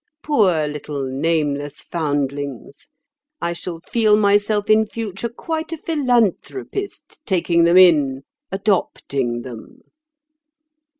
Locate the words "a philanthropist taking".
5.73-7.65